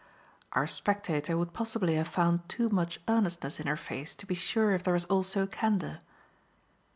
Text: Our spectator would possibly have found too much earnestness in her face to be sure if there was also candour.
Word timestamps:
Our 0.53 0.65
spectator 0.65 1.37
would 1.37 1.53
possibly 1.53 1.93
have 1.93 2.07
found 2.07 2.49
too 2.49 2.69
much 2.69 2.99
earnestness 3.07 3.59
in 3.59 3.67
her 3.67 3.77
face 3.77 4.15
to 4.15 4.25
be 4.25 4.33
sure 4.33 4.71
if 4.73 4.81
there 4.81 4.95
was 4.95 5.05
also 5.05 5.45
candour. 5.45 5.99